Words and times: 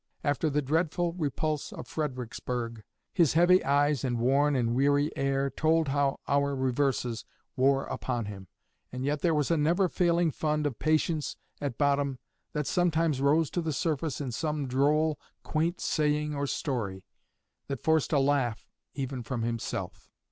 After 0.23 0.49
the 0.49 0.63
dreadful 0.63 1.13
repulse 1.13 1.71
of 1.71 1.85
Fredericksburg, 1.87 2.81
his 3.13 3.33
heavy 3.33 3.63
eyes 3.63 4.03
and 4.03 4.17
worn 4.17 4.55
and 4.55 4.73
weary 4.73 5.15
air 5.15 5.51
told 5.51 5.89
how 5.89 6.17
our 6.27 6.55
reverses 6.55 7.23
wore 7.55 7.85
upon 7.85 8.25
him; 8.25 8.47
and 8.91 9.05
yet 9.05 9.21
there 9.21 9.35
was 9.35 9.51
a 9.51 9.57
never 9.57 9.87
failing 9.87 10.31
fund 10.31 10.65
of 10.65 10.79
patience 10.79 11.37
at 11.61 11.77
bottom 11.77 12.17
that 12.53 12.65
sometimes 12.65 13.21
rose 13.21 13.51
to 13.51 13.61
the 13.61 13.71
surface 13.73 14.19
in 14.19 14.31
some 14.31 14.67
droll, 14.67 15.19
quaint 15.43 15.79
saying 15.79 16.33
or 16.33 16.47
story, 16.47 17.05
that 17.67 17.83
forced 17.83 18.11
a 18.11 18.17
laugh 18.17 18.67
even 18.95 19.21
from 19.21 19.43
himself." 19.43 20.09